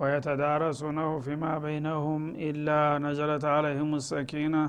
[0.00, 4.64] ويتدارسونه فيما بينهم إلا نزلت عليهم السكينة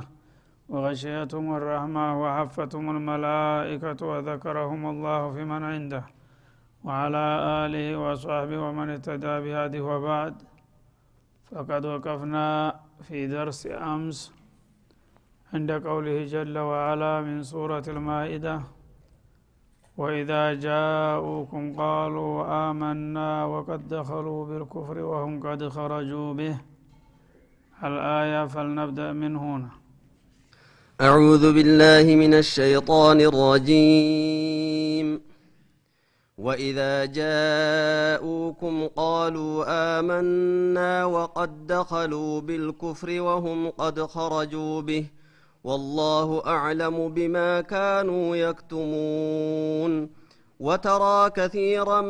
[0.70, 6.04] وغشيتهم الرحمة وحفتهم الملائكة وذكرهم الله في من عنده
[6.84, 7.26] وعلى
[7.64, 10.36] آله وصحبه ومن اهتدى بهذه وبعد.
[11.52, 12.48] فقد وقفنا
[13.08, 14.20] في درس أمس
[15.54, 18.62] عند قوله جل وعلا من سورة المائدة
[20.02, 26.58] وإذا جاءوكم قالوا آمنا وقد دخلوا بالكفر وهم قد خرجوا به.
[27.84, 29.70] الآية فلنبدأ من هنا.
[31.02, 35.22] أعوذ بالله من الشيطان الرجيم.
[36.38, 39.66] وإذا جاءوكم قالوا
[40.00, 45.06] آمنا وقد دخلوا بالكفر وهم قد خرجوا به.
[45.64, 50.10] والله أعلم بما كانوا يكتمون
[50.60, 52.02] وترى كثيرا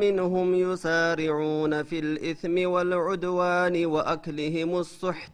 [0.00, 5.32] منهم يسارعون في الإثم والعدوان وأكلهم السحت.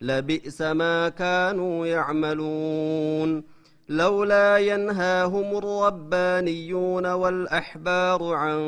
[0.00, 3.44] لبئس ما كانوا يعملون.
[3.88, 8.58] لولا ينهاهم الربانيون والأحبار عن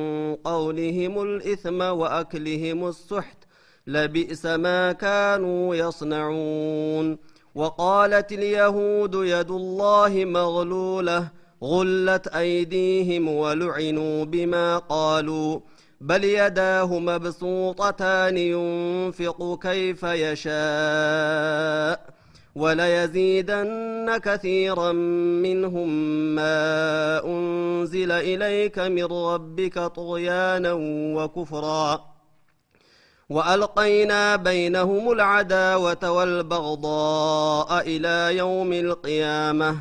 [0.44, 3.38] قولهم الإثم وأكلهم السحت
[3.86, 7.18] لبئس ما كانوا يصنعون.
[7.58, 11.28] وقالت اليهود يد الله مغلولة
[11.62, 15.60] غلت أيديهم ولعنوا بما قالوا
[16.00, 22.00] بل يداه مبسوطتان ينفق كيف يشاء
[22.54, 24.92] وليزيدن كثيرا
[25.42, 25.88] منهم
[26.34, 30.72] ما أنزل إليك من ربك طغيانا
[31.16, 32.17] وكفرا.
[33.30, 39.76] وألقينا بينهم العداوة والبغضاء إلى يوم القيامة.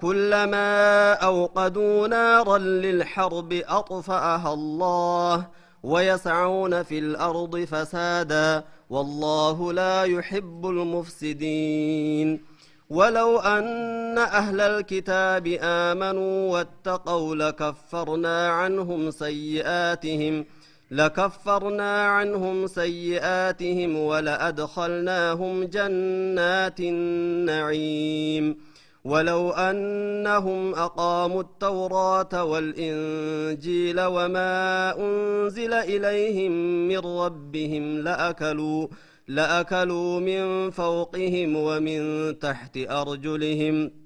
[0.00, 5.46] كلما أوقدوا نارا للحرب أطفأها الله
[5.82, 12.44] ويسعون في الأرض فسادا والله لا يحب المفسدين.
[12.90, 20.44] ولو أن أهل الكتاب آمنوا واتقوا لكفرنا عنهم سيئاتهم
[20.92, 28.56] لكفرنا عنهم سيئاتهم ولأدخلناهم جنات النعيم.
[29.04, 36.52] ولو أنهم أقاموا التوراة والإنجيل وما أنزل إليهم
[36.88, 38.88] من ربهم لأكلوا
[39.28, 44.01] لأكلوا من فوقهم ومن تحت أرجلهم.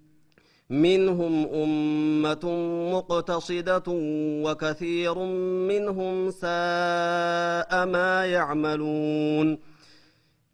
[0.70, 2.44] منهم أمة
[2.92, 3.82] مقتصدة
[4.44, 5.18] وكثير
[5.68, 9.58] منهم ساء ما يعملون.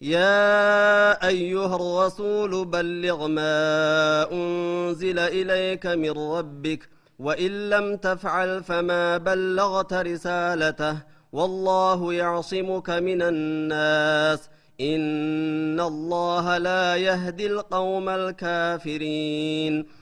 [0.00, 10.96] يا أيها الرسول بلغ ما أنزل إليك من ربك وإن لم تفعل فما بلغت رسالته
[11.32, 14.50] والله يعصمك من الناس.
[14.80, 20.01] إن الله لا يهدي القوم الكافرين.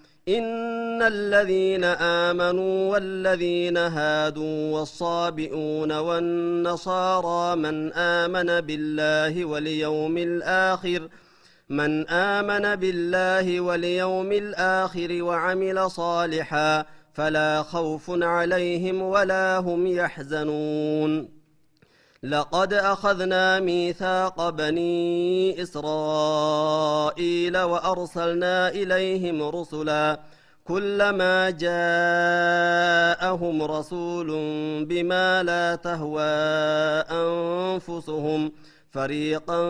[0.37, 11.09] إن الذين آمنوا والذين هادوا والصابئون والنصارى من آمن بالله واليوم الآخر
[11.69, 21.40] من آمن بالله واليوم الآخر وعمل صالحا فلا خوف عليهم ولا هم يحزنون
[22.23, 30.19] لقد أخذنا ميثاق بني إسرائيل وأرسلنا إليهم رسلا
[30.63, 32.03] كلما جاءهم
[33.63, 34.27] رسول
[34.85, 36.21] بما لا تهوى
[37.09, 38.51] أنفسهم
[38.91, 39.63] فريقا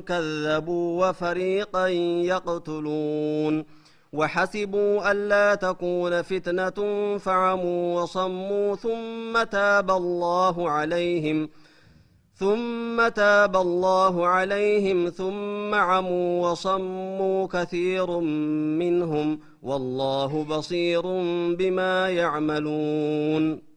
[0.00, 1.88] كذبوا وفريقا
[2.32, 3.64] يقتلون
[4.12, 11.48] وحسبوا ألا تكون فتنة فعموا وصموا ثم تاب الله عليهم
[12.38, 18.20] ثم تاب الله عليهم ثم عموا وصموا كثير
[18.80, 21.02] منهم والله بصير
[21.58, 23.68] بما يعملون.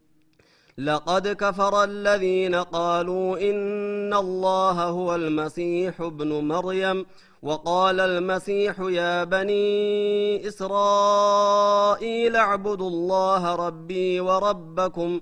[0.77, 7.05] لقد كفر الذين قالوا إن الله هو المسيح ابن مريم
[7.41, 15.21] وقال المسيح يا بني إسرائيل اعبدوا الله ربي وربكم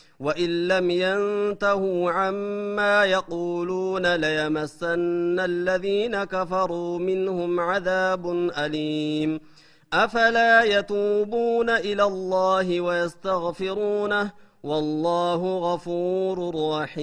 [0.21, 8.27] وإن لم ينتهوا عما يقولون ليمسن الذين كفروا منهم عذاب
[8.57, 9.39] أليم.
[9.93, 14.31] أفلا يتوبون إلى الله ويستغفرونه
[14.63, 16.37] والله غفور
[16.81, 17.01] رحيم.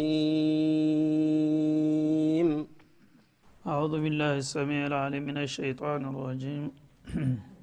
[3.66, 6.70] أعوذ بالله السميع العليم من الشيطان الرجيم.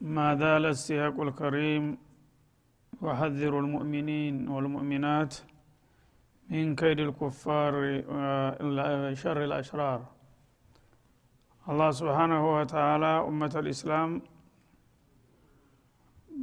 [0.00, 1.84] ما زال السياق الكريم
[3.06, 5.32] يحذر المؤمنين والمؤمنات
[6.48, 7.72] من كيد الكفار
[8.64, 10.00] وشر الأشرار
[11.66, 14.10] الله سبحانه وتعالى أمة الإسلام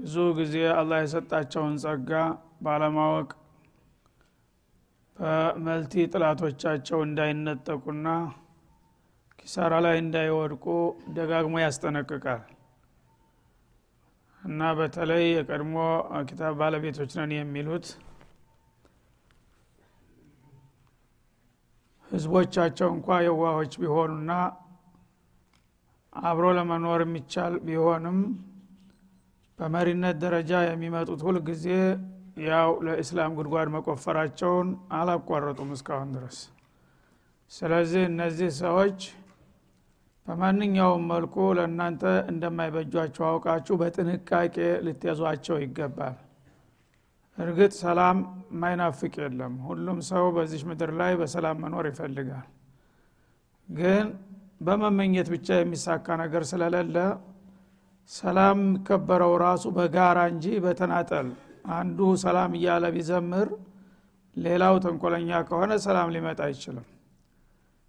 [0.01, 2.11] ብዙ ጊዜ አላህ የሰጣቸውን ጸጋ
[2.65, 3.29] ባለማወቅ
[5.17, 8.07] በመልቲ ጥላቶቻቸው እንዳይነጠቁና
[9.39, 10.65] ኪሳራ ላይ እንዳይወድቁ
[11.17, 12.41] ደጋግሞ ያስጠነቅቃል
[14.46, 15.76] እና በተለይ የቀድሞ
[16.28, 17.86] ኪታብ ባለቤቶች ነን የሚሉት
[22.10, 24.32] ህዝቦቻቸው እንኳ የዋሆች ቢሆኑና
[26.12, 28.18] አብሮ ለመኖር የሚቻል ቢሆንም
[29.58, 31.66] በመሪነት ደረጃ የሚመጡት ሁል ጊዜ
[32.46, 36.38] ያው ለእስላም ጉድጓድ መቆፈራቸውን አላቋረጡም እስካሁን ድረስ።
[37.50, 38.98] ስለዚህ እነዚህ ሰዎች
[40.26, 44.56] በማንኛውም መልኩ ለእናንተ እንደማይበጇቸው አውቃችሁ በጥንቃቄ
[44.86, 46.16] ልትያዟቸው ይገባል።
[47.38, 48.18] እርግጥ ሰላም
[48.60, 52.46] ማይናፍቅ የለም። ሁሉም ሰው በዚች ምድር ላይ በሰላም መኖር ይፈልጋል።
[53.68, 54.06] ግን
[54.60, 56.96] በመመኘት ብቻ የሚሳካ ነገር ስለሌለ
[58.10, 61.28] ሰላም የሚከበረው ራሱ በጋራ እንጂ በተናጠል።
[61.74, 63.48] አንዱ ሰላም እያለ ቢዘምር
[64.36, 66.86] ሌላው ተንኮለኛ ከሆነ ሰላም ሊመጣ አይችልም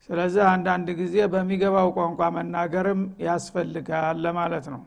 [0.09, 4.81] ስለዚህ አንዳንድ ጊዜ በሚገባው ቋንቋ መናገርም ያስፈልጋል ለማለት ነው።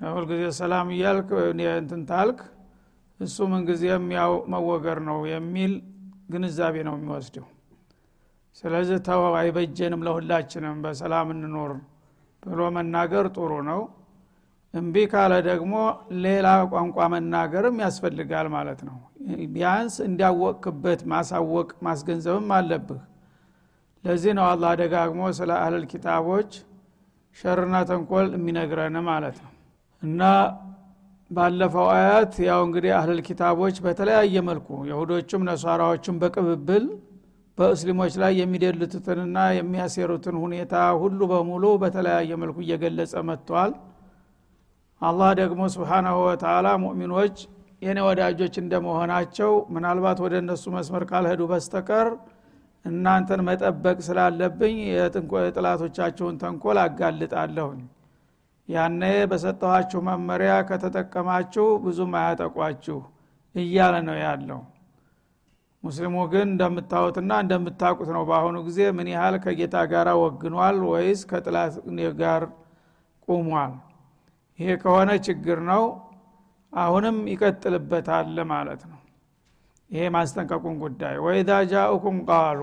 [0.00, 1.30] ሁልጊዜ ሰላም እያልክ
[1.76, 2.38] እንትን ታልክ
[3.20, 5.72] እሱ ምንጊዜም ያው መወገር ነው የሚል
[6.32, 7.46] ግንዛቤ ነው የሚወስደው።
[8.62, 11.72] ስለዚህ ተው አይበጀንም ለሁላችንም በሰላም እንኖር
[12.42, 13.80] ብሎ መናገር ጥሩ ነው።
[14.74, 15.74] እምቢ ካለ ደግሞ
[16.24, 18.96] ሌላ ቋንቋ መናገርም ያስፈልጋል ማለት ነው።
[19.54, 23.00] ቢያንስ እንዲያወቅክበት ማሳወቅ ማስገንዘብም አለብህ
[24.04, 26.50] ለዚህ ነው አላህ ደጋግሞ ስለ አህልል ኪታቦች
[27.36, 29.50] ሸርና ተንኮል የሚነግረን ማለት ነው።
[30.02, 30.20] እና
[31.30, 36.86] ባለፈው አያት ያው እንግዲህ አህልል ኪታቦች በተለያየ መልኩ የሁዶቹም ነሷራዎችም በቅብብል
[37.58, 43.72] በእስሊሞች ላይ የሚደልቱትንና የሚያሴሩትን ሁኔታ ሁሉ በሙሉ በተለያየ መልኩ እየገለጸ መጥቷል።
[45.02, 47.36] አላህ ደግሞ ስብሓናሁ ወተላ ሙእሚኖች
[47.82, 52.08] የኔ ወዳጆች እንደመሆናቸው ምናልባት ወደ እነሱ መስመር ካልሄዱ በስተቀር
[52.84, 57.80] እናንተን መጠበቅ ስላለብኝ የጥላቶቻችሁን ተንኮል አጋልጣለሁኝ።
[58.68, 62.98] ያነ በሰጠኋችሁ መመሪያ ከተጠቀማችሁ ብዙም አያጠቋችሁ
[63.54, 64.60] እያለ ነው ያለው።
[65.84, 71.74] ሙስሊሙ ግን እንደምታዩትና እንደምታውቁት ነው በአሁኑ ጊዜ ምን ያህል ከጌታ ጋር ወግኗል ወይስ ከጥላት
[72.20, 72.42] ጋር
[73.28, 73.72] ቁሟል?
[74.58, 75.84] ይሄ ከሆነ ችግር ነው።
[76.72, 78.99] አሁንም ይቀጥልበታል ማለት ነው
[79.90, 82.60] ይሄ ማስጠንቀቁን ጉዳይ። ወይዛ ጃኡኩም ቃሉ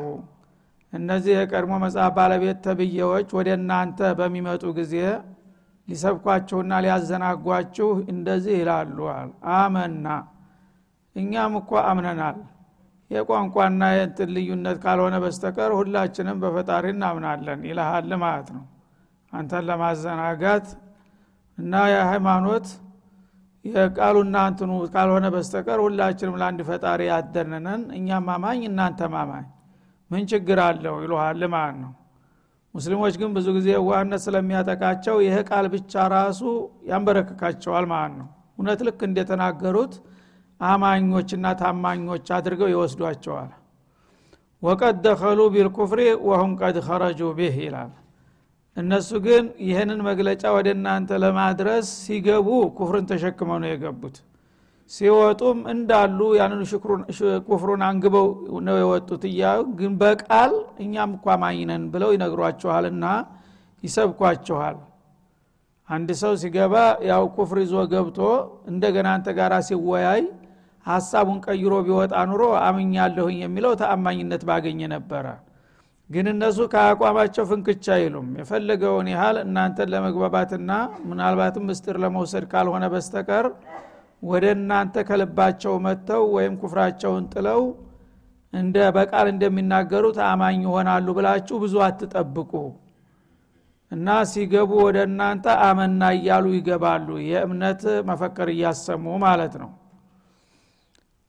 [0.93, 4.93] እነዚህ የቀድሞ መጽሐፍ ባለቤት ተብዬዎች ወደ እናንተ በሚመጡ ጊዜ
[5.87, 10.07] ሊሰብኳችሁና ሊያዘናጓችሁ እንደዚህ ይላሉል አመና
[11.15, 12.37] እኛም እኮ አምነናል።
[13.11, 18.65] የቋንቋና የንትን ልዩነት ካልሆነ በስተቀር ሁላችንም በፈጣሪ እናምናለን ይልሃል ማለት ነው።
[19.33, 20.67] አንተን ለማዘናጋት
[21.57, 22.67] እና የሃይማኖት
[23.67, 29.45] የቃሉና እንትኑ ካልሆነ በስተቀር ሁላችንም ለአንድ ፈጣሪ ያደርነን። እኛም ማማኝ እናንተ ማማኝ
[30.11, 30.95] ምን ችግር አለው?
[31.03, 31.93] ይሉሃል ማለት ነው።
[32.73, 36.41] ሙስሊሞች ግን ብዙ ጊዜ ዋህነት ስለሚያጠቃቸው ይህ ቃል ብቻ ራሱ
[36.91, 39.93] ያንበረክካቸዋል ማለት ነው። እውነት ልክ እንደተናገሩት
[40.59, 43.49] አማኞችና ታማኞች አድርገው ይወስዷቸዋል።
[44.61, 47.91] ወቀድ ደኸሉ ቢልኩፍሪ ወሁም ቀድ ኸረጁ ቢህ ይላል
[48.77, 54.17] እነሱ ግን ይህንን መግለጫ ወደ እናንተ ለማድረስ ሲገቡ ኩፍርን ተሸክመው ነው የገቡት።
[54.91, 56.61] ሲወጡም እንዳሉ ያንን
[57.47, 58.27] ኩፍሩን አንግበው
[58.67, 60.53] ነው የወጡት እያሉ ግን በቃል
[60.83, 63.05] እኛም እኳ ማኝነን ብለው ይነግሯችኋልና
[63.83, 64.77] ይሰብኳችኋል።
[65.89, 66.75] አንድ ሰው ሲገባ
[67.09, 68.19] ያው ኩፍር ይዞ ገብቶ
[68.71, 70.23] እንደገና አንተ ጋር ሲወያይ
[70.85, 75.25] ሀሳቡን ቀይሮ ቢወጣ ኑሮ አምኛለሁኝ የሚለው ተአማኝነት ባገኘ ነበረ
[76.09, 80.71] ግን እነሱ ከአቋማቸው ፍንክቻ አይሉም። የፈለገውን ያህል እናንተን ለመግባባትና
[81.07, 83.47] ምናልባትም ምስጢር ለመውሰድ ካልሆነ በስተቀር
[84.23, 87.61] ወደ እናንተ ከልባቸው መጥተው ወይም ኩፍራቸውን ጥለው
[88.53, 92.51] እንደ በቃል እንደሚናገሩት አማኝ ይሆናሉ ብላችሁ ብዙ አትጠብቁ።
[93.91, 99.69] እና ሲገቡ ወደ እናንተ አመና እያሉ ይገባሉ። የእምነት መፈክር እያሰሙ ማለት ነው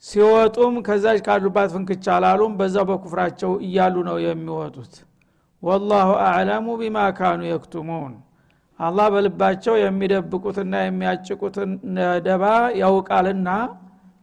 [0.04, 4.94] ሲወጡም ከዛች ካሉባት ፍንክቻ አላሉም በዛው በኩፍራቸው እያሉ ነው የሚወጡት።
[5.62, 8.12] ወላሁ አዕለሙ ቢማ ካኑ የክቱሙን።
[8.80, 11.70] አላህ በልባቸው የሚደብቁትና የሚያጭቁትን
[12.26, 12.44] ደባ
[12.82, 13.48] ያውቃልና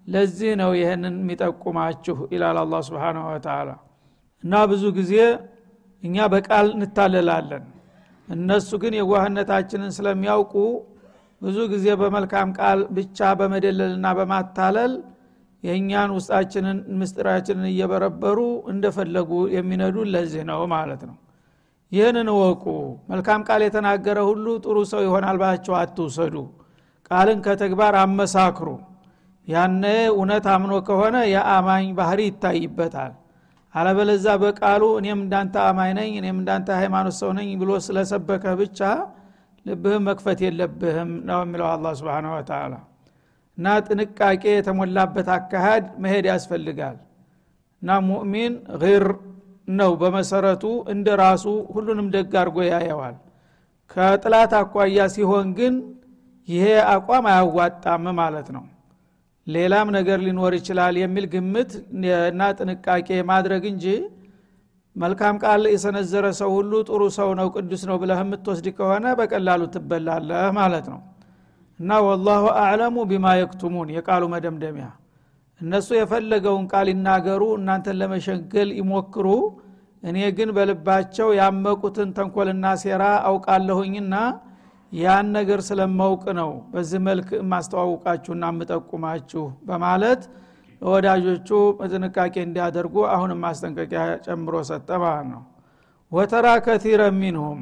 [0.07, 3.69] ለዚህ ነው ይህንን የሚጠቁማችሁ ይላል አላ ስብን ወተላ
[4.43, 5.13] እና ብዙ ጊዜ
[6.03, 7.63] እኛ በቃል እንታለላለን።
[8.27, 10.53] እነሱ ግን የዋህነታችንን ስለሚያውቁ
[11.41, 14.93] ብዙ ጊዜ በመልካም ቃል ብቻ በመደለልና በማታለል
[15.65, 18.39] የእኛን ውስጣችንን ምስጢራችንን እየበረበሩ
[18.71, 21.15] እንደፈለጉ የሚነዱ ለዚህ ነው ማለት ነው።
[21.91, 22.63] ይህንን እወቁ።
[23.11, 26.35] መልካም ቃል የተናገረ ሁሉ ጥሩ ሰው ይሆናል ባቸው አትውሰዱ።
[27.11, 28.69] ቃልን ከተግባር አመሳክሩ።
[29.47, 33.13] ያነ እውነት አምኖ ከሆነ የአማኝ ባህሪ ይታይበታል።
[33.73, 38.79] አለበለዛ በቃሉ እኔም እንዳንተ አማኝ ነኝ እኔም እንዳንተ ሃይማኖት ሰው ነኝ ብሎ ስለሰበከ ብቻ
[39.65, 42.73] ልብህም መክፈት የለብህም ነው የሚለው አላ ስብን ወተላ
[43.57, 46.97] እና ጥንቃቄ የተሞላበት አካሃድ መሄድ ያስፈልጋል።
[47.81, 49.05] እና ሙእሚን ግር
[49.71, 51.45] ነው በመሰረቱ እንደ ራሱ
[51.75, 53.15] ሁሉንም ደግ አድርጎ ያየዋል።
[53.91, 55.75] ከጥላት አኳያ ሲሆን ግን
[56.47, 58.63] ይሄ አቋም አያዋጣም ማለት ነው።
[59.47, 61.71] ሌላም ነገር ሊኖር ይችላል የሚል ግምት
[62.29, 63.85] እና ጥንቃቄ ማድረግ እንጂ
[64.95, 70.43] መልካም ቃል የሰነዘረ ሰው ሁሉ ጥሩ ሰው ነው ቅዱስ ነው ብለህ የምትወስድ ከሆነ በቀላሉ ትበላለህ
[70.59, 70.99] ማለት ነው
[71.79, 74.87] እና ወላሁ አዕለሙ ቢማ የክቱሙን የቃሉ መደምደሚያ።
[75.61, 79.27] እነሱ የፈለገውን ቃል ይናገሩ እናንተን ለመሸንገል ይሞክሩ።
[80.03, 84.15] እኔ ግን በልባቸው ያመቁትን ተንኮልና ሴራ አውቃለሁኝና
[84.91, 90.21] ያን ነገር ስለማውቅ ነው በዚህ መልክ የማስተዋውቃችሁና የምጠቁማችሁ በማለት
[90.81, 91.49] ለወዳጆቹ
[91.87, 95.41] ጥንቃቄ እንዲያደርጉ አሁንም ማስጠንቀቂያ ጨምሮ ሰጠ ማለት ነው።
[96.11, 97.59] ወተራ ከቲረ ሚንሁም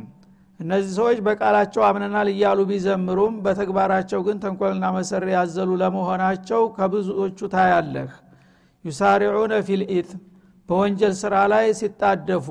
[0.59, 8.11] እነዚህ ሰዎች በቃላቸው አምነናል እያሉ ቢዘምሩም በተግባራቸው ግን ተንኮልና መሰሪ ያዘሉ ለመሆናቸው ከብዙዎቹ ታያለህ።
[8.85, 10.21] ዩሳሪዑነ ፊልኢትም
[10.69, 12.47] በወንጀል ስራ ላይ ሲጣደፉ።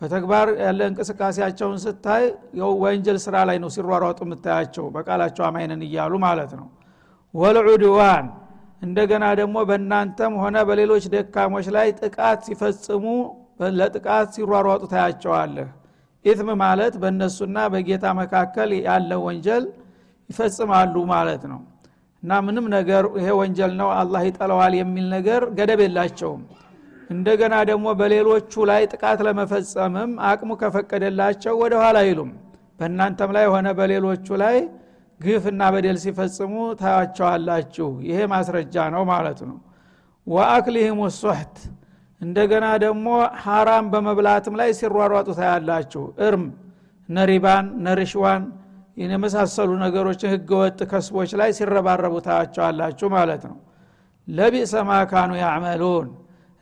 [0.00, 2.22] በተግባር ያለ እንቅስቃሴያቸውን ስታይ
[2.82, 6.68] ወንጀል ስራ ላይ ነው ሲሯሯጡ የምታያቸው በቃላቸው አማይነን እያሉ ማለት ነው።
[7.34, 8.26] ወልዑድዋን
[8.82, 13.04] እንደገና ደግሞ በእናንተም ሆነ በሌሎች ደካሞች ላይ ጥቃት ሲፈጽሙ
[13.78, 15.68] ለጥቃት ሲሯሯጡ ታያቸዋለህ
[16.24, 19.64] ኢትም ማለት በእነሱና በጌታ መካከል ያለ ወንጀል
[20.30, 21.60] ይፈጽማሉ ማለት ነው።
[22.22, 26.42] እና ምንም ነገር ይሄ ወንጀል ነው አላህ ይጠለዋል የሚል ነገር ገደብ የላቸውም።
[27.10, 32.30] እንደገና ደግሞ በሌሎቹ ላይ ጥቃት ለመፈጸምም አቅሙ ከፈቀደላቸው ወደ ኋላ አይሉም።
[32.80, 34.56] በእናንተም ላይ ሆነ በሌሎቹ ላይ
[35.20, 39.56] ግፍና በደል ሲፈጽሙ ታያቸዋላችሁ። ይሄ ማስረጃ ነው ማለት ነው።
[40.26, 41.56] ወአክሊህም ሱሕት
[42.20, 43.06] እንደገና ደግሞ
[43.42, 46.44] ሐራም በመብላትም ላይ ሲሯሯጡ ታያላችሁ። እርም
[47.08, 48.42] ነሪባን ነርሽዋን
[49.02, 53.56] የመሳሰሉ ነገሮችን ህገወጥ ከስቦች ላይ ሲረባረቡ ታያቸዋላችሁ ማለት ነው።
[54.28, 56.08] ለቢእሰ ማካኑ ያዕመሉን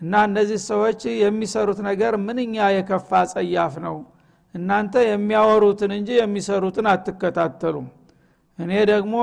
[0.01, 3.97] እና እነዚህ ሰዎች የሚሰሩት ነገር ምንኛ የከፋ ጸያፍ ነው።
[4.55, 7.87] እናንተ የሚያወሩትን እንጂ የሚሰሩትን አትከታተሉም።
[8.59, 9.15] እኔ ደግሞ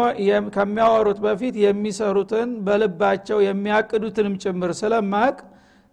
[0.55, 5.35] ከሚያወሩት በፊት የሚሰሩትን በልባቸው የሚያቅዱትንም ጭምር ስለማቅ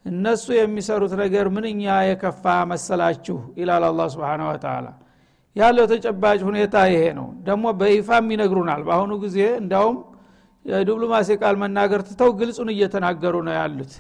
[0.04, 3.37] እነሱ የሚሰሩት ነገር ምንኛ የከፋ መሰላችሁ?
[3.59, 4.87] ይላል አላ ስብን ወተላ
[5.56, 9.97] ያለው ተጨባጭ ሁኔታ ይሄ ነው። ደግሞ በይፋም ይነግሩናል። በአሁኑ ጊዜ እንዳውም
[10.64, 13.92] የዲፕሎማሲ ቃል መናገር ትተው ግልጹን እየተናገሩ ነው ያሉት።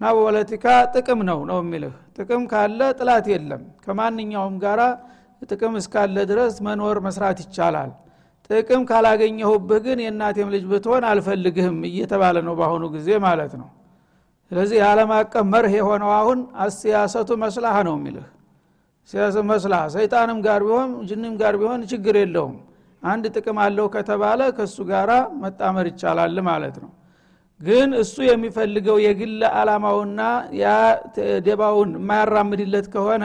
[0.00, 4.80] እና በፖለቲካ ጥቅም ነው ነው የሚልህ። ጥቅም ካለ ጥላት የለም። ከማንኛውም ጋራ
[5.42, 7.90] ጥቅም እስካለ ድረስ መኖር መስራት ይቻላል።
[8.50, 13.68] ጥቅም ካላገኘሁብህ ግን የእናቴም ልጅ ብትሆን አልፈልግህም እየተባለ ነው በአሁኑ ጊዜ ማለት ነው
[14.50, 18.26] ስለዚህ የዓለም አቀፍ መርህ የሆነው አሁን አስያሰቱ መስላህ ነው የሚልህ።
[19.08, 22.56] ሲያሰት መስላህ ሰይጣንም ጋር ቢሆን ጅንም ጋር ቢሆን ችግር የለውም።
[23.02, 25.10] አንድ ጥቅም አለው ከተባለ ከእሱ ጋር
[25.42, 26.90] መጣመር ይቻላል ማለት ነው።
[27.60, 30.20] ግን እሱ የሚፈልገው የግል አላማውና
[30.58, 30.66] ያ
[31.46, 33.24] ደባውን የማያራምድለት ከሆነ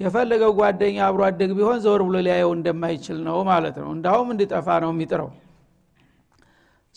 [0.00, 4.90] የፈለገው ጓደኛ አብሮ አደግ ቢሆን ዘወር ብሎ ሊያየው እንደማይችል ነው ማለት ነው። እንዳውም እንዲጠፋ ነው
[4.94, 5.30] የሚጥረው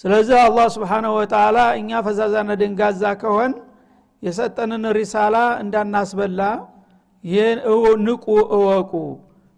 [0.03, 3.51] ስለዚህ አላህ ስብሓናሁ ወተላ እኛ ፈዛዛና ደንጋዛ ከሆን
[4.24, 6.41] የሰጠንን ሪሳላ እንዳናስበላ
[8.03, 8.25] ንቁ
[8.56, 8.91] እወቁ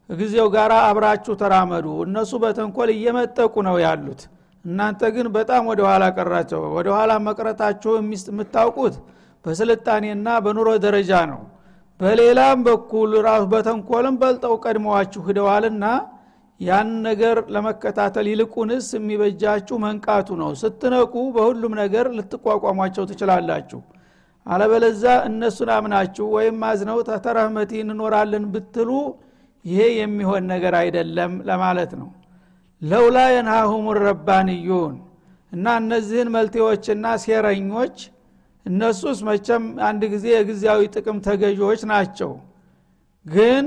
[0.10, 4.21] ጊዜው ጋር አብራችሁ ተራመዱ። እነሱ በተንኮል እየመጠቁ ነው ያሉት።
[4.65, 7.91] እናንተ ግን በጣም ወደ ኋላ ቀራቸው። ወደ ኋላ መቅረታችሁ
[8.29, 8.95] የምታውቁት
[9.45, 11.41] በስልጣኔና በኑሮ ደረጃ ነው።
[12.00, 15.86] በሌላም በኩል ራሱ በተንኮልም በልጠው ቀድመዋችሁ ሂደዋልና
[16.61, 23.79] ያን ነገር ለመከታተል ይልቁንስ የሚበጃችሁ መንቃቱ ነው። ስትነቁ በሁሉም ነገር ልትቋቋሟቸው ትችላላችሁ።
[24.45, 28.89] አለበለዛ እነሱን አምናችሁ ወይም አዝነው ተተረህመቲ እንኖራለን ብትሉ
[29.65, 32.09] ይሄ የሚሆን ነገር አይደለም ለማለት ነው።
[32.81, 34.95] ለውላ የንሃሁም ረባንዩን
[35.51, 37.97] እና እነዚህን መልቴዎችና ሴረኞች
[38.65, 42.31] እነሱስ መቸም አንድ ጊዜ የጊዜያዊ ጥቅም ተገዢዎች ናቸው።
[43.25, 43.65] ግን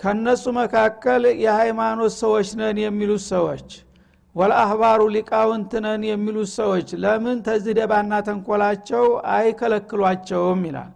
[0.00, 3.68] ከነሱ መካከል የሃይማኖት ሰዎች ነን የሚሉት ሰዎች
[4.34, 9.04] ወልአህባሩ ሊቃውንት ነን የሚሉት ሰዎች ለምን ተዚህ ደባና ተንኮላቸው
[9.36, 10.90] አይከለክሏቸውም ይላል።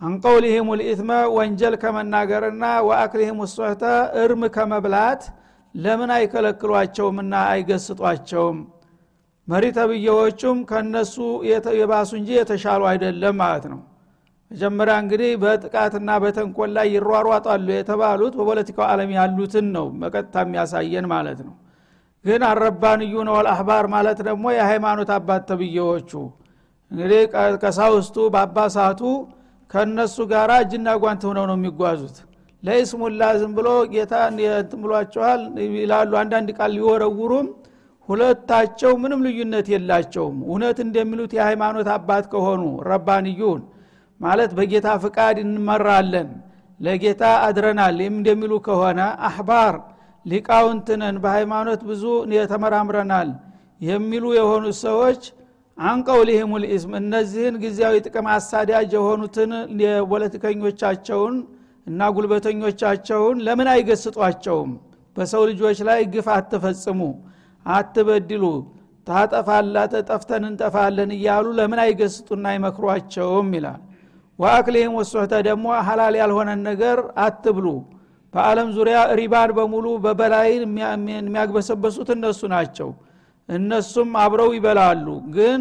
[0.00, 3.82] አንቀውሊህም ልኢትመ ወንጀል ከመናገርና ወአክሊህም ሶህተ
[4.22, 5.22] እርም ከመብላት
[5.74, 8.58] ለምን አይከለክሏቸውምና አይገስጧቸውም?
[9.48, 11.14] መሪ ተብዬዎቹም ከነሱ
[11.80, 13.80] የባሱ እንጂ የተሻሉ አይደለም ማለት ነው
[14.50, 21.54] መጀመሪያ እንግዲህ በጥቃትና በተንኮል ላይ ይሯሯጣሉ የተባሉት በፖለቲካው ዓለም ያሉትን ነው በቀጥታ የሚያሳየን ማለት ነው።
[22.24, 26.12] ግን አረባንዩ ነው አልአህባር ማለት ደግሞ የሃይማኖት አባት ተብዬዎቹ።
[26.90, 27.20] እንግዲህ
[27.62, 29.02] ቀሳውስቱ በአባሳቱ
[29.70, 32.16] ከእነሱ ጋር እጅና ጓንት ሆነው ነው የሚጓዙት።
[32.62, 34.82] ለይስሙላ ዝም ብሎ ጌታ እንትን
[35.78, 37.48] ይላሉ። አንዳንድ ቃል ሊወረውሩም
[38.08, 43.62] ሁለታቸው ምንም ልዩነት የላቸውም። እውነት እንደሚሉት የሃይማኖት አባት ከሆኑ ረባንዩን
[44.20, 46.28] ማለት በጌታ ፍቃድ እንመራለን።
[46.80, 49.74] ለጌታ አድረናል። እንደሚሉ ከሆነ አህባር
[50.26, 52.04] ሊቃውንትነን በሃይማኖት ብዙ
[52.36, 53.28] የተመራምረናል
[53.80, 55.22] የሚሉ የሆኑ ሰዎች
[55.78, 59.50] አንቀውሊህም ልኢስም እነዚህን ጊዜያዊ ጥቅም አሳዳጅ የሆኑትን
[59.84, 61.34] የፖለቲከኞቻቸውን
[61.86, 64.70] እና ጉልበተኞቻቸውን ለምን አይገስጧቸውም?
[65.16, 67.00] በሰው ልጆች ላይ ግፍ አትፈጽሙ
[67.66, 68.44] አትበድሉ
[69.06, 73.80] ታጠፋላ ተጠፍተን እንጠፋለን እያሉ ለምን አይገስጡና አይመክሯቸውም ይላል
[74.38, 77.66] ወአክሊህም ወሶህተ ደግሞ ሀላል ያልሆነን ነገር አትብሉ።
[78.34, 82.88] በአለም ዙሪያ ሪባን በሙሉ በበላይ የሚያግበሰበሱት እነሱ ናቸው።
[83.48, 85.60] እነሱም አብረው ይበላሉ። ግን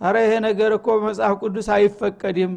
[0.00, 2.54] አረ ይሄ ነገር እኮ በመጽሐፍ ቅዱስ አይፈቀድም።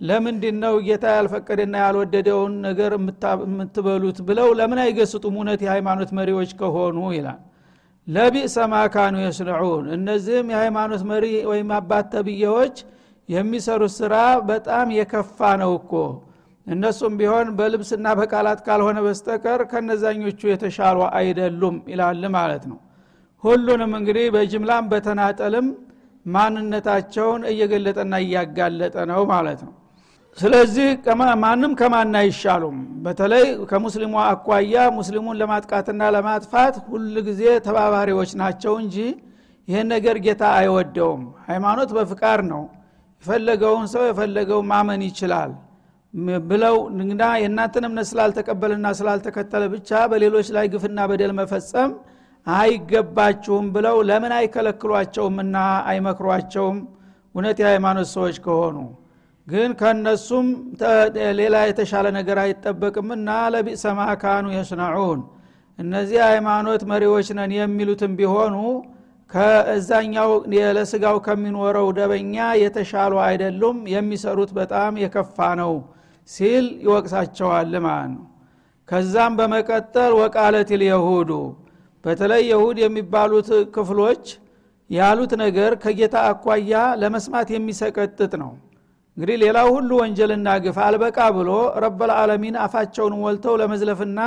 [0.00, 5.34] ለምንድን ነው ጌታ ያልፈቀደና ያልወደደውን ነገር የምትበሉት ብለው ለምን አይገስጡም?
[5.38, 7.40] እውነት የሃይማኖት መሪዎች ከሆኑ ይላል።
[8.06, 12.76] ለቢእሰ ማካኑ የስንዑን እነዚህም የሃይማኖት መሪ ወይም አባት ተብዬዎች
[13.30, 14.14] የሚሰሩት ስራ
[14.48, 15.92] በጣም የከፋ ነው እኮ።
[16.66, 22.78] እነሱም ቢሆን በልብስና በቃላት ካልሆነ በስተቀር ከነዛኞቹ የተሻሉ አይደሉም ይላል ማለት ነው።
[23.44, 25.68] ሁሉንም እንግዲህ በጅምላም በተናጠልም
[26.26, 29.74] ማንነታቸውን እየገለጠና እያጋለጠ ነው ማለት ነው።
[30.38, 30.88] ስለዚህ
[31.42, 32.76] ማንም ከማን አይሻሉም?
[33.04, 38.96] በተለይ ከሙስሊሙ አኳያ ሙስሊሙን ለማጥቃትና ለማጥፋት ሁል ጊዜ ተባባሪዎች ናቸው እንጂ
[39.68, 42.62] ይህን ነገር ጌታ አይወደውም። ሃይማኖት በፍቃድ ነው
[43.24, 45.50] የፈለገውን ሰው የፈለገው ማመን ይችላል።
[46.50, 51.90] ብለው እንግዳ የእናንተን እምነት ስላልተቀበልና ስላልተከተለ ብቻ በሌሎች ላይ ግፍና በደል መፈጸም
[52.46, 55.56] አይገባችሁም ብለው ለምን አይከለክሏቸውምና
[55.90, 56.78] አይመክሯቸውም?
[57.34, 58.76] እውነት የሃይማኖት ሰዎች ከሆኑ
[59.46, 60.46] ግን ከነሱም
[61.40, 65.20] ሌላ የተሻለ ነገር አይጠበቅምና ለቢእሰ ማካኑ የስነዑን።
[65.78, 68.56] እነዚህ ሃይማኖት መሪዎች ነን የሚሉትም ቢሆኑ
[69.30, 70.30] ከእዛኛው
[70.76, 75.72] ለስጋው ከሚኖረው ደበኛ የተሻሉ አይደሉም የሚሰሩት በጣም የከፋ ነው
[76.28, 78.24] ሲል ይወቅሳቸዋል ማለት ነው።
[78.88, 81.30] ከዛም በመቀጠል ወቃለት ልየሁዱ
[82.04, 84.24] በተለይ የሁድ የሚባሉት ክፍሎች
[84.90, 88.52] ያሉት ነገር ከጌታ አኳያ ለመስማት የሚሰቀጥጥ ነው።
[89.16, 91.50] እንግዲህ ሌላው ሁሉ ወንጀልና ግፍ አልበቃ ብሎ
[91.84, 94.20] ረበልዓለሚን አፋቸውን ሞልተው ለመዝለፍና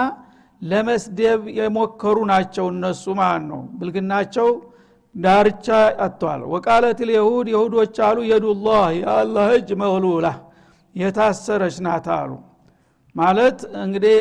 [0.62, 4.48] ለመስደብ የሞከሩ ናቸው እነሱ ማለት ነው። ብልግናቸው
[5.16, 5.68] ዳርቻ
[6.04, 10.28] አጥቷል ወቃለት ልየሁድ የሁዶች አሉ የዱላህ የአላህ እጅ መግሉላ
[10.96, 12.32] የታሰረች ናት አሉ።
[13.16, 14.16] ማለት እንግዲህ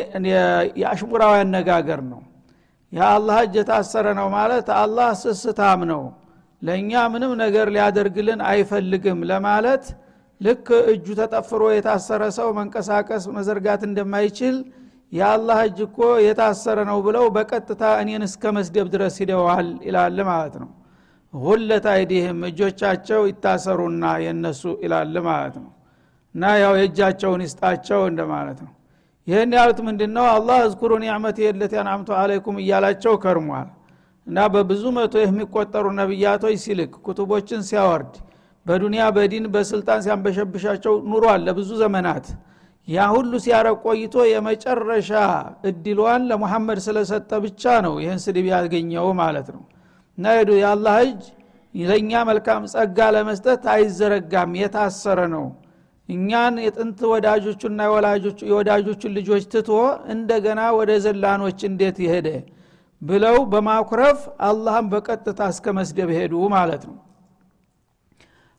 [0.79, 2.21] የአሽሙራዊ አነጋገር ነው።
[2.91, 6.03] የአላህ እጅ የታሰረ ነው ማለት አላህ ስስታም ነው።
[6.61, 9.85] ለእኛ ምንም ነገር ሊያደርግልን አይፈልግም ለማለት
[10.41, 14.55] ልክ እጁ ተጠፍሮ የታሰረ ሰው መንቀሳቀስ መዘርጋት እንደማይችል
[15.13, 20.69] የአላህ እጅ እኮ የታሰረ ነው ብለው በቀጥታ እኔን እስከ መስደብ ድረስ ሂደዋል ይላል ማለት ነው
[21.33, 25.71] ሁለት አይዲህም እጆቻቸው ይታሰሩና የነሱ ይላል ማለት ነው።
[26.35, 28.71] እና ያው የእጃቸውን ይስጣቸው እንደማለት ነው።
[29.27, 33.67] ይህን ያሉት ምንድ ነው አላህ እዝኩሩ ኒዕመት የለት ያንአምቱ አለይኩም እያላቸው ከርሟል።
[34.27, 38.13] እና በብዙ መቶ የሚቆጠሩ ነቢያቶች ሲልክ ኩቱቦችን ሲያወርድ
[38.65, 42.27] በዱንያ በዲን በስልጣን ሲያንበሸብሻቸው ኑሯል ለብዙ ዘመናት።
[42.87, 45.11] ያ ሁሉ ሲያረግ ቆይቶ የመጨረሻ
[45.69, 49.63] እድሏን ለሙሐመድ ስለሰጠ ብቻ ነው ይህን ስድብ ያገኘው ማለት ነው
[50.17, 51.21] እና ሄዱ የአላህ እጅ
[51.73, 55.45] ለእኛ መልካም ጸጋ ለመስጠት አይዘረጋም። የታሰረ ነው።
[56.09, 57.79] እኛን የጥንት ወዳጆቹና
[58.49, 59.69] የወዳጆቹን ልጆች ትቶ
[60.13, 62.27] እንደገና ወደ ዘላኖች እንዴት ይሄደ
[63.01, 66.97] ብለው በማኩረፍ አላህን በቀጥታ እስከ መስደብ ሄዱ ማለት ነው።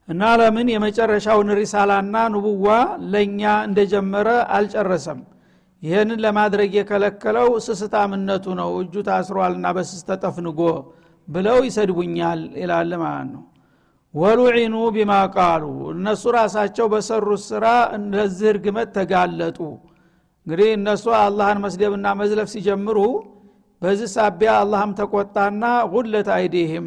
[0.08, 2.66] እና ለምን የመጨረሻውን ሪሳላና ንቡዋ
[3.12, 5.20] ለእኛ እንደጀመረ አልጨረሰም።
[5.82, 10.60] ይህንን ለማድረግ የከለከለው ስስታምነቱ ነው። እጁ ታስሯልና በስስ ተጠፍንጎ
[11.28, 13.44] ብለው ይሰድቡኛል ይላል ማለት ነው።
[14.14, 17.64] ወሉዒኑ ቢማ ቃሉ እነሱ ራሳቸው በሰሩት ስራ
[18.12, 19.58] ለዚህ እርግመት ተጋለጡ።
[20.46, 22.98] እንግዲህ እነሱ አላህን መስደብና መዝለፍ ሲጀምሩ
[23.82, 26.86] በዚህ ሳቢያ አላህም ተቆጣና غلت أيديهم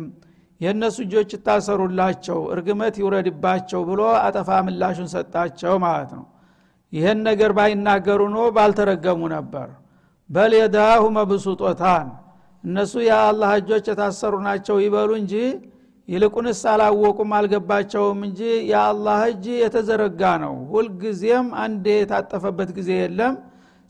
[0.62, 6.26] የእነሱ እጆች ይታሰሩላቸው እርግመት ይውረድባቸው ብሎ አጠፋ ምላሹን ሰጣቸው ማለት ነው።
[6.94, 9.68] ይህን ነገር ባይናገሩ ኖሮ ባልተረገሙ ነበር።
[10.30, 12.08] بل يداه مبسوطتان
[12.64, 15.34] እነሱ የአላህ እጆች የታሰሩ ናቸው ይበሉ እንጂ
[16.08, 23.34] ይልቁንስ አላወቁም አልገባቸውም እንጂ የአላህ እጅ የተዘረጋ ነው። ሁልጊዜም አንድ የታጠፈበት ጊዜ የለም።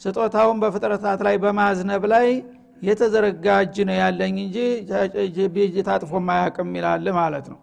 [0.01, 2.27] ስጦታውን በፍጥረታት ላይ በማዝነብ ላይ
[2.81, 4.57] የተዘረጋ እጅ ነው ያለኝ እንጂ
[5.59, 7.59] እጅ ታጥፎ ማያቅም ይላል ማለት ነው።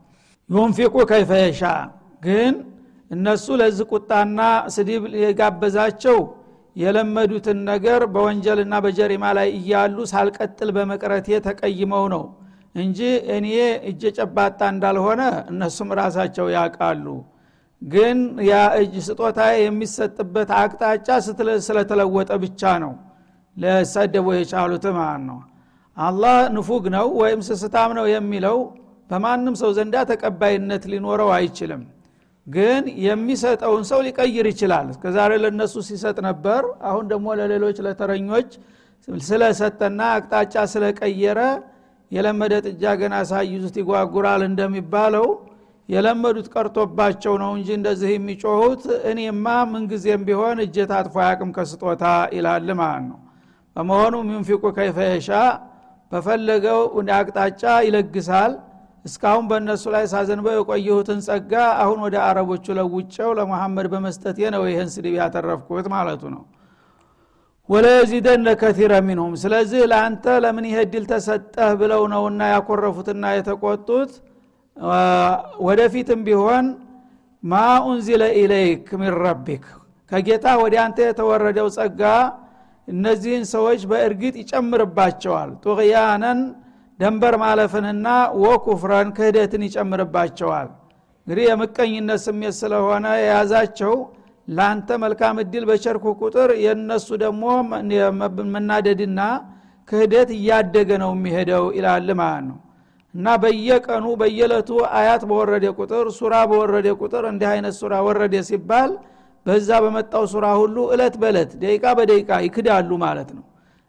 [0.50, 1.62] ዩንፊቁ ከይፈየሻ
[2.24, 2.54] ግን
[3.10, 4.40] እነሱ ለዚህ ቁጣና
[4.74, 6.18] ስድብ የጋበዛቸው
[6.76, 12.24] የለመዱትን ነገር በወንጀልና በጀሪማ ላይ እያሉ ሳልቀጥል በመቅረቴ ተቀይመው ነው
[12.74, 12.98] እንጂ
[13.34, 13.48] እኔ
[13.90, 17.06] እጀ ጨባጣ እንዳልሆነ እነሱም ራሳቸው ያውቃሉ።
[17.82, 21.08] ግን ያ እጅ ስጦታ የሚሰጥበት አቅጣጫ
[21.66, 22.92] ስለተለወጠ ብቻ ነው።
[23.56, 25.38] ለሰደቡ የቻሉት ማለት ነው?
[25.96, 28.56] አላህ ንፉግ ነው ወይም ስስታም ነው የሚለው?
[29.10, 31.82] በማንም ሰው ዘንዳ ተቀባይነት ሊኖረው አይችልም
[32.46, 38.50] ግን የሚሰጠውን ሰው ሊቀይር ይችላል። እስከዛሬ ለነሱ ሲሰጥ ነበር አሁን ደግሞ ለሌሎች ለተረኞች
[39.22, 41.40] ስለሰጠና አቅጣጫ ስለቀየረ
[42.10, 45.26] የለመደ ጥጃ ገና ሳይዙት ይጓጉራል እንደሚባለው
[45.88, 52.04] የለመዱት ቀርቶባቸው ነው እንጂ እንደዚህ የሚጮሁት እኔማ ምንጊዜም ቢሆን እጀ ታጥፎ አያቅም ከስጦታ
[52.36, 53.18] ይላል ማለት ነው።
[53.76, 55.30] በመሆኑ ሚንፊቁ ከይፈየሻ
[56.12, 56.80] በፈለገው
[57.18, 58.52] አቅጣጫ ይለግሳል
[59.04, 65.14] እስካሁን በእነሱ ላይ ሳዘንበው የቆየሁትን ጸጋ አሁን ወደ አረቦቹ ለውጨው ለመሐመድ በመስጠቴ ነው ይህን ስድብ
[65.20, 66.42] ያተረፍኩት ማለቱ ነው።
[67.68, 74.10] ወለየዚደነ ከቲረ ሚንሁም ስለዚህ ለአንተ ለምን ይሄ ድል ተሰጠህ ብለው ነውና ያኮረፉትና የተቆጡት?
[75.66, 76.66] ወደፊትም ቢሆን
[77.42, 77.54] ما
[77.86, 79.64] أنزل إليك من ربك
[80.10, 82.02] ከጌታ ወደ አንተ የተወረደው ጸጋ
[82.88, 86.40] እነዚህን ሰዎች በእርግጥ ይጨምርባቸዋል። طغيانا
[87.00, 88.08] ደንበር ማለፍንና
[88.42, 90.68] وكفرا ክህደትን ይጨምርባቸዋል።
[91.26, 93.94] እንግዲህ የምቀኝነት ስሜት ስለሆነ የያዛቸው
[94.48, 97.44] ለአንተ መልካም እድል በቸርኩ ቁጥር የእነሱ ደግሞ
[98.54, 99.20] መናደድና
[99.88, 102.58] ክህደት እያደገ ነው የሚሄደው ይላል ማለት ነው።
[103.14, 108.92] እና በየቀኑ በየለቱ አያት በወረደ ቁጥር ሱራ በወረደ ቁጥር እንዲህ አይነት ሱራ ወረደ ሲባል
[109.46, 113.44] በዛ በመጣው ሱራ ሁሉ እለት በእለት ደቂቃ በደቂቃ ይክዳሉ ማለት ነው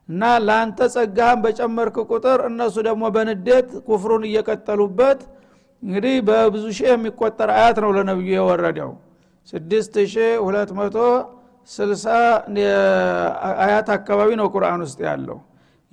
[0.09, 5.21] እና ለአንተ ጸጋህን በጨመርክ ቁጥር እነሱ ደግሞ በንዴት ኩፍሩን እየቀጠሉበት
[5.83, 8.91] እንግዲህ በብዙ ሺህ የሚቆጠር አያት ነው ለነብዩ የወረደው።
[9.47, 10.95] ስድስት ሺህ ሁለት መቶ
[11.69, 12.05] ስልሳ
[13.61, 15.37] አያት አካባቢ ነው ቁርአን ውስጥ ያለው።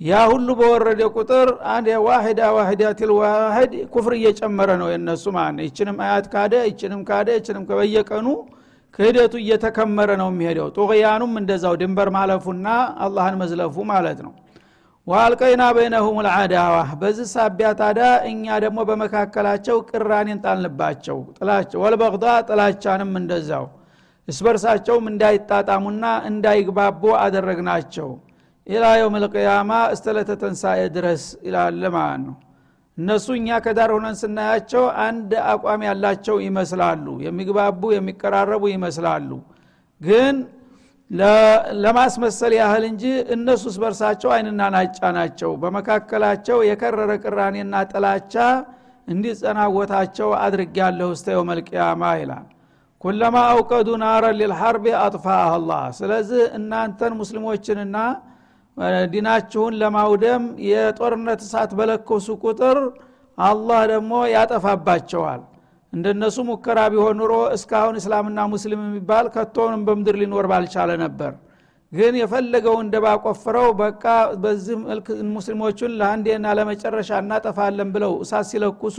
[0.01, 6.25] ያ ሁሉ በወረደ ቁጥር አንድ ዋሂዳ ዋሂዳ ትልዋሂድ ኩፍር እየጨመረ ነው የነሱ ማለት ይችንም አያት
[6.33, 8.27] ካደ ይችንም ካደ ይችንም በየቀኑ
[8.93, 12.67] ክህደቱ እየተከመረ ነው የሚሄደው። ጡቅያኑም እንደዛው ድንበር ማለፉና
[13.05, 14.33] አላህን መዝለፉ ማለት ነው።
[15.07, 23.65] ዋልቀይና በይነሁም ልአዳዋ በዚህ ሳቢያ ታዳ እኛ ደግሞ በመካከላቸው ቅራኔን ጣልንባቸው። ጥላቸው ወልበቅዳ ጥላቻንም እንደዛው
[24.27, 28.09] እስበርሳቸውም እንዳይጣጣሙና እንዳይግባቡ አደረግናቸው።
[28.67, 32.35] ኢላ የውም ልቅያማ እስተለተ ተንሳኤ ድረስ ይላል ማለት ነው
[32.97, 39.29] እነሱ እኛ ከዳር ሆነን ስናያቸው አንድ አቋም ያላቸው ይመስላሉ። የሚግባቡ የሚቀራረቡ ይመስላሉ።
[40.01, 40.35] ግን
[41.83, 43.03] ለማስመሰል ያህል እንጂ
[43.35, 48.35] እነሱስ በርሳቸው አይንና ናጫ ናቸው። በመካከላቸው የከረረ ቅራኔና ጥላቻ
[49.07, 52.45] እንዲጸናወታቸው አድርግ ያለሁ ስተው መልቅያማ ይላል።
[53.01, 57.97] ኩለማ አውቀዱ ናረን ሊልሐርቢ አጥፋህ አላህ ስለዚህ እናንተን ሙስሊሞችንና
[59.13, 62.77] ዲናችሁን ለማውደም የጦርነት እሳት በለኮሱ ቁጥር
[63.37, 65.41] አላህ ደግሞ ያጠፋባቸዋል።
[65.93, 71.33] እንደነሱ ሙከራ ቢሆን ኑሮ እስካሁን እስላምና ሙስሊም የሚባል ከቶንም በምድር ሊኖር ባልቻለ ነበር።
[71.91, 74.03] ግን የፈለገው እንደባ ቆፍረው በቃ
[74.43, 78.97] በዚህ መልክ ሙስሊሞቹን ለአንዴና ለመጨረሻ እናጠፋለን ብለው እሳት ሲለኩሱ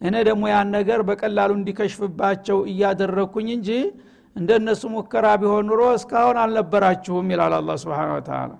[0.00, 3.70] እኔ ደግሞ ያን ነገር በቀላሉ እንዲከሽፍባቸው እያደረግኩኝ እንጂ
[4.36, 7.94] እንደነሱ ሙከራ ቢሆን ኑሮ እስካሁን አልነበራችሁም ይላል አላ ስብን
[8.28, 8.50] ተላ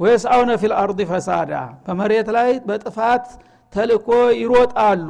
[0.00, 1.52] ወየስአውነ ፊል አርድ ፈሳዳ
[1.86, 3.26] በመሬት ላይ በጥፋት
[3.72, 4.08] ተልኮ
[4.40, 5.08] ይሮጣሉ።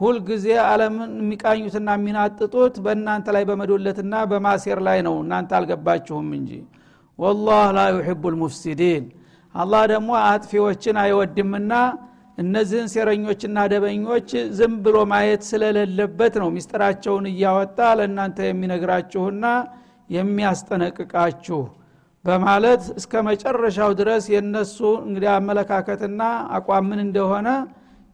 [0.00, 6.50] ሁልጊዜ አለምን የሚቃኙትና የሚናጥጡት በእናንተ ላይ በመዶለትና በማሴር ላይ ነው። እናንተ አልገባችሁም እንጂ።
[7.18, 9.04] ወላህ ላ ዩሕቡ ልሙፍሲዲን
[9.54, 11.72] አላህ ደግሞ አጥፊዎችን አይወድምና
[12.38, 19.44] እነዚህን ሴረኞችና ደበኞች ዝም ብሎ ማየት ስለሌለበት ነው ሚስጥራቸውን እያወጣ ለእናንተ የሚነግራችሁና
[20.16, 21.60] የሚያስጠነቅቃችሁ
[22.24, 26.20] በማለት እስከ መጨረሻው ድረስ የእነሱ እንግዲህ አመለካከትና
[26.56, 27.48] አቋም ምን እንደሆነ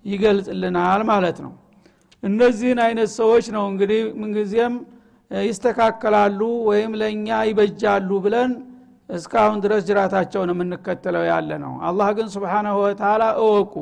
[0.04, 1.52] ይገልጽልናል ማለት ነው።
[2.22, 4.74] እነዚህን አይነት ሰዎች ነው እንግዲህ ምንጊዜም
[5.30, 8.52] ይስተካከላሉ ወይም ለእኛ ይበጃሉ ብለን
[9.08, 13.74] እስካሁን ድረስ ጅራታቸውን የምንከተለው ያለ ነው። አላህ ግን ስብሓናሁ ወተላ እወቁ።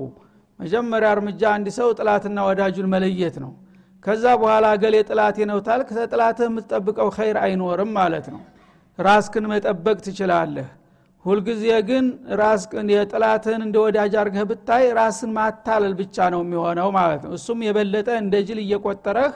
[0.60, 3.52] መጀመሪያ እርምጃ አንድ ሰው ጥላትና ወዳጁን መለየት ነው።
[4.04, 8.42] ከዛ በኋላ ገሌ ጥላቴ ነው ታልክ ተጥላትህ የምትጠብቀው ኸይር አይኖርም ማለት ነው
[8.98, 10.68] ራስክን መጠበቅ ትችላለህ።
[11.24, 12.04] ሁልጊዜ ግን
[12.40, 18.08] ራስን የጥላትህን እንደ ወዳጅ አርገህ ብታይ ራስን ማታለል ብቻ ነው የሚሆነው ማለት ነው። እሱም የበለጠ
[18.22, 19.32] እንደ ጅል እየቆጠረህ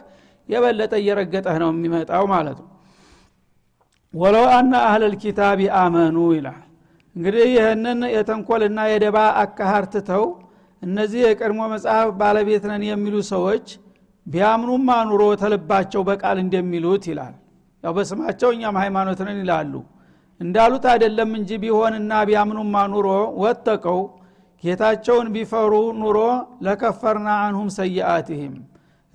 [0.48, 2.68] የበለጠ እየረገጠህ ነው የሚመጣው ማለት ነው።
[4.14, 6.60] ወለው አና አህለል ኪታቢ አመኑ ይላል።
[7.16, 10.24] እንግዲህ ይህንን የተንኮልና የደባ አካሃር ትተው
[10.82, 13.66] እነዚህ የቀድሞ መጽሐፍ ባለቤት ነን የሚሉ ሰዎች
[14.26, 17.34] ቢያምኑማ ኑሮ ተልባቸው በቃል እንደሚሉት ይላል
[17.84, 19.72] ያው በስማቸው እኛም ሃይማኖት ነን ይላሉ።
[20.40, 23.08] እንዳሉት አይደለም እንጂ ቢሆንና ቢያምኑማ ኑሮ
[23.42, 24.00] ወተቀው
[24.62, 26.18] ጌታቸውን ቢፈሩ ኑሮ
[26.66, 28.54] ለከፈርና አንሁም ሰይአትህም።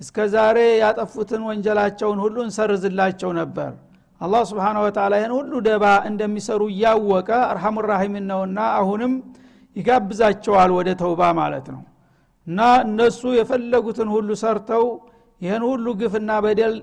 [0.00, 3.70] እስከ ዛሬ ያጠፉትን ወንጀላቸውን ሁሉ እንሰርዝላቸው ነበር።
[4.20, 9.12] አላህ ስብሓን ወተላ ይህን ሁሉ ደባ እንደሚሰሩ እያወቀ አርሐሙ ራሒሚን ነውና አሁንም
[9.76, 11.82] ይጋብዛቸዋል ወደ ተውባ ማለት ነው።
[12.46, 14.84] እና እነሱ የፈለጉትን ሁሉ ሰርተው
[15.40, 16.74] ይህን ሁሉ ግፍና በደል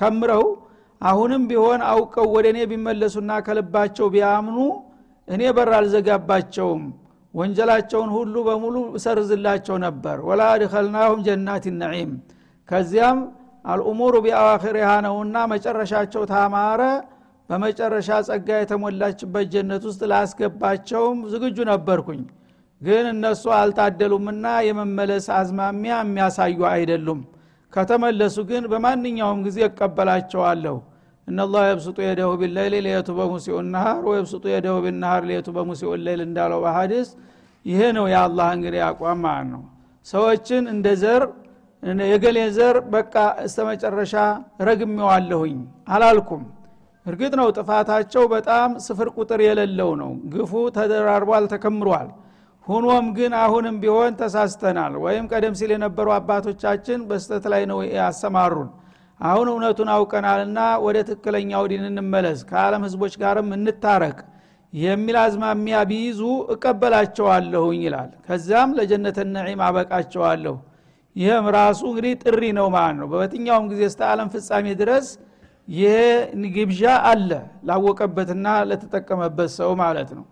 [0.00, 0.44] ከምረው
[1.00, 4.58] አሁንም ቢሆን አውቀው ወደ እኔ ቢመለሱና ከልባቸው ቢያምኑ
[5.28, 6.82] እኔ በር አልዘጋባቸውም።
[7.34, 12.12] ወንጀላቸውን ሁሉ በሙሉ እሰርዝላቸው ነበር። ወላ አድኸልናሁም ጀናት ነዒም።
[12.68, 13.18] ከዚያም
[13.64, 16.80] አልኡሙሩ ቢአዋኺሪሃ ነውና መጨረሻቸው ታማረ።
[17.48, 22.22] በመጨረሻ ጸጋ የተሞላችበት ጀነት ውስጥ ላስገባቸውም ዝግጁ ነበርኩኝ
[22.80, 27.20] ግን እነሱ አልታደሉምና የመመለስ አዝማሚያ የሚያሳዩ አይደሉም።
[27.72, 30.76] ከተመለሱ ግን በማንኛውም ጊዜ እቀበላቸዋለሁ።
[31.28, 37.08] እነላህ የብስጡ የደሁ ቢለይል ሊየቱበ ሙሲኡ ናሃር ወየብስጡ የደሁ ቢናሃር ሊየቱበ ሙሲኡ ለይል እንዳለው በሀዲስ
[37.66, 39.62] ይሄ ነው የአላህ እንግዲህ አቋም ማለት ነው።
[40.06, 41.22] ሰዎችን እንደ ዘር
[42.06, 43.14] የገሌ ዘር በቃ
[43.44, 44.14] እስተ መጨረሻ
[44.68, 46.44] ረግሜዋለሁኝ አላልኩም።
[47.06, 52.08] እርግጥ ነው ጥፋታቸው በጣም ስፍር ቁጥር የሌለው ነው። ግፉ ተደራርቧል ተከምሯል
[52.68, 58.68] ሁኖም ግን አሁንም ቢሆን ተሳስተናል። ወይም ቀደም ሲል የነበሩ አባቶቻችን በስተት ላይ ነው ያሰማሩን።
[59.20, 64.18] አሁን እውነቱን አውቀናልና ወደ ትክክለኛው ዲን እንመለስ ከዓለም ህዝቦች ጋርም እንታረቅ
[64.72, 66.20] የሚል አዝማሚያ ቢይዙ
[66.54, 70.56] እቀበላቸዋለሁኝ ይላል። ከዚያም ለጀነተ ነዒም አበቃቸዋለሁ።
[71.16, 75.06] ይህም ራሱ እንግዲህ ጥሪ ነው ማለት ነው። በበትኛውም ጊዜ እስተ ዓለም ፍጻሜ ድረስ
[75.68, 75.94] ይሄ
[76.54, 77.30] ግብዣ አለ
[77.68, 80.24] ላወቀበትና ለተጠቀመበት ሰው ማለት ነው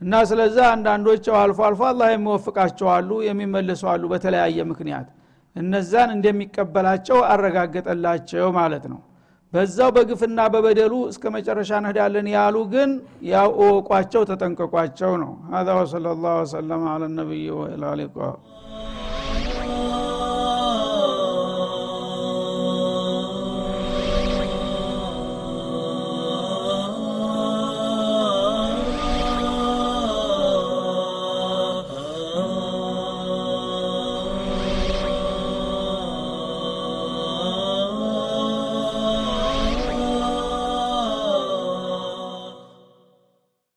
[0.00, 5.06] እና ስለዛ አንዳንዶች አልፎ አልፎ አላህ የሚወፍቃቸዋሉ የሚመለሱ አሉ በተለያየ ምክንያት
[5.56, 9.00] እነዛን እንደሚቀበላቸው አረጋገጠላቸው ማለት ነው
[9.52, 12.90] በዛው በግፍና በበደሉ እስከ መጨረሻ እንሄዳለን ያሉ ግን
[13.32, 18.34] ያው እወቋቸው ተጠንቀቋቸው ነው هذا وصلى الله وسلم على النبي وإلى اللقاء